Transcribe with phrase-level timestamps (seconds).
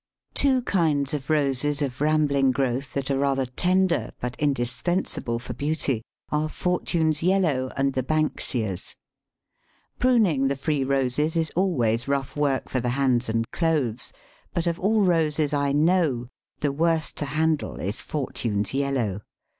[0.33, 6.01] Two kinds of Roses of rambling growth that are rather tender, but indispensable for beauty,
[6.31, 8.95] are Fortune's Yellow and the Banksias.
[9.99, 14.11] Pruning the free Roses is always rough work for the hands and clothes,
[14.55, 16.29] but of all Roses I know,
[16.61, 19.21] the worst to handle is Fortune's Yellow.